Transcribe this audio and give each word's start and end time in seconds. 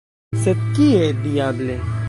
Sed 0.45 0.63
kie, 0.77 1.13
diable! 1.27 1.81